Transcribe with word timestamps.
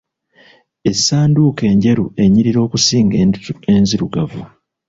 Essanduuke 0.91 1.63
enjeru 1.71 2.05
enyirira 2.23 2.59
okusinga 2.65 3.15
enzirugavu 3.73 4.41